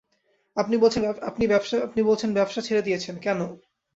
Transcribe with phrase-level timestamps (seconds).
[0.57, 0.75] আপনি
[2.03, 3.39] বলছেন ব্যবসা ছেড়ে দিয়েছেন, কেন?